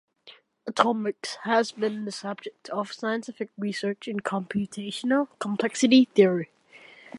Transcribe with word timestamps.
"Atomix" 0.67 1.35
has 1.43 1.73
been 1.73 2.05
the 2.05 2.11
subject 2.11 2.69
of 2.71 2.91
scientific 2.91 3.51
research 3.55 4.07
in 4.07 4.19
computational 4.21 5.27
complexity 5.37 6.05
theory. 6.15 6.49